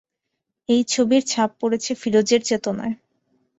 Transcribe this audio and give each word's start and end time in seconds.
এই 0.69 0.81
ছবির 0.87 1.23
ছাপ 1.27 1.49
পড়েছে 1.61 1.91
ফিরোজের 1.95 2.41
চেতনায়। 2.41 2.95